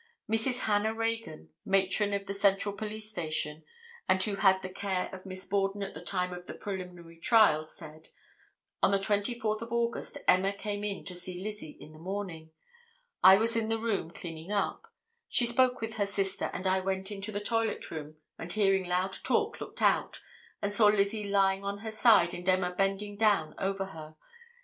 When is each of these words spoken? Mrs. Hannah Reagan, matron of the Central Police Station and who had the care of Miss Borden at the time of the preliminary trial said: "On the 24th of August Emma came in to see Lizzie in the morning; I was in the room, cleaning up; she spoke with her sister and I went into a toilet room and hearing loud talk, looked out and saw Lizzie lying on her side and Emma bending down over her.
Mrs. 0.27 0.61
Hannah 0.61 0.95
Reagan, 0.95 1.49
matron 1.63 2.11
of 2.11 2.25
the 2.25 2.33
Central 2.33 2.73
Police 2.73 3.11
Station 3.11 3.63
and 4.09 4.23
who 4.23 4.37
had 4.37 4.59
the 4.63 4.69
care 4.69 5.13
of 5.13 5.27
Miss 5.27 5.45
Borden 5.45 5.83
at 5.83 5.93
the 5.93 6.01
time 6.03 6.33
of 6.33 6.47
the 6.47 6.55
preliminary 6.55 7.19
trial 7.19 7.67
said: 7.67 8.07
"On 8.81 8.89
the 8.89 8.97
24th 8.97 9.61
of 9.61 9.71
August 9.71 10.17
Emma 10.27 10.53
came 10.53 10.83
in 10.83 11.05
to 11.05 11.13
see 11.13 11.39
Lizzie 11.43 11.77
in 11.79 11.91
the 11.93 11.99
morning; 11.99 12.49
I 13.21 13.35
was 13.37 13.55
in 13.55 13.69
the 13.69 13.77
room, 13.77 14.09
cleaning 14.09 14.51
up; 14.51 14.91
she 15.29 15.45
spoke 15.45 15.81
with 15.81 15.97
her 15.97 16.07
sister 16.07 16.49
and 16.51 16.65
I 16.65 16.79
went 16.79 17.11
into 17.11 17.37
a 17.37 17.39
toilet 17.39 17.91
room 17.91 18.15
and 18.39 18.51
hearing 18.51 18.87
loud 18.87 19.13
talk, 19.23 19.61
looked 19.61 19.83
out 19.83 20.19
and 20.63 20.73
saw 20.73 20.87
Lizzie 20.87 21.25
lying 21.25 21.63
on 21.63 21.77
her 21.85 21.91
side 21.91 22.33
and 22.33 22.49
Emma 22.49 22.71
bending 22.73 23.17
down 23.17 23.53
over 23.59 23.85
her. 23.85 24.15